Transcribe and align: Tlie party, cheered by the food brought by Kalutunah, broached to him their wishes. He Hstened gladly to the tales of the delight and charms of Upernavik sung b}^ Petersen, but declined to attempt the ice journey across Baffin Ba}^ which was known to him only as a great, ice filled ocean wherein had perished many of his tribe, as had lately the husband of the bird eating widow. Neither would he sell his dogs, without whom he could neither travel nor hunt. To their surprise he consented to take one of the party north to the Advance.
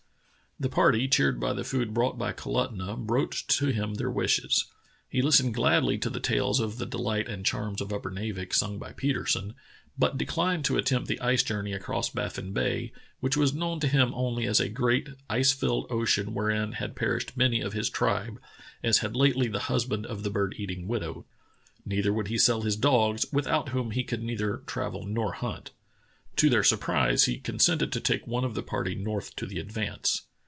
Tlie 0.61 0.69
party, 0.69 1.07
cheered 1.07 1.39
by 1.39 1.53
the 1.53 1.63
food 1.63 1.91
brought 1.91 2.19
by 2.19 2.31
Kalutunah, 2.33 2.95
broached 2.95 3.49
to 3.57 3.69
him 3.69 3.95
their 3.95 4.11
wishes. 4.11 4.65
He 5.09 5.19
Hstened 5.19 5.53
gladly 5.53 5.97
to 5.97 6.07
the 6.07 6.19
tales 6.19 6.59
of 6.59 6.77
the 6.77 6.85
delight 6.85 7.27
and 7.27 7.43
charms 7.43 7.81
of 7.81 7.89
Upernavik 7.91 8.53
sung 8.53 8.79
b}^ 8.79 8.95
Petersen, 8.95 9.55
but 9.97 10.19
declined 10.19 10.63
to 10.65 10.77
attempt 10.77 11.07
the 11.07 11.19
ice 11.19 11.41
journey 11.41 11.73
across 11.73 12.11
Baffin 12.11 12.53
Ba}^ 12.53 12.91
which 13.21 13.35
was 13.35 13.55
known 13.55 13.79
to 13.79 13.87
him 13.87 14.13
only 14.13 14.45
as 14.45 14.59
a 14.59 14.69
great, 14.69 15.07
ice 15.27 15.51
filled 15.51 15.87
ocean 15.89 16.35
wherein 16.35 16.73
had 16.73 16.95
perished 16.95 17.35
many 17.35 17.59
of 17.61 17.73
his 17.73 17.89
tribe, 17.89 18.39
as 18.83 18.99
had 18.99 19.15
lately 19.15 19.47
the 19.47 19.61
husband 19.61 20.05
of 20.05 20.21
the 20.21 20.29
bird 20.29 20.53
eating 20.59 20.87
widow. 20.87 21.25
Neither 21.87 22.13
would 22.13 22.27
he 22.27 22.37
sell 22.37 22.61
his 22.61 22.75
dogs, 22.75 23.25
without 23.33 23.69
whom 23.69 23.89
he 23.89 24.03
could 24.03 24.21
neither 24.21 24.57
travel 24.67 25.07
nor 25.07 25.31
hunt. 25.33 25.71
To 26.35 26.51
their 26.51 26.63
surprise 26.63 27.23
he 27.23 27.39
consented 27.39 27.91
to 27.93 27.99
take 27.99 28.27
one 28.27 28.45
of 28.45 28.53
the 28.53 28.61
party 28.61 28.93
north 28.93 29.35
to 29.37 29.47
the 29.47 29.57
Advance. 29.57 30.27